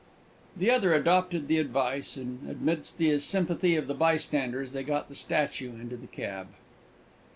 The 0.57 0.71
other 0.71 0.95
adopted 0.95 1.47
the 1.47 1.59
advice, 1.59 2.17
and, 2.17 2.49
amidst 2.49 2.97
the 2.97 3.19
sympathy 3.19 3.75
of 3.75 3.85
the 3.85 3.93
bystanders, 3.93 4.71
they 4.71 4.81
got 4.81 5.09
the 5.09 5.13
statue 5.15 5.79
into 5.79 5.95
the 5.95 6.07
cab. 6.07 6.47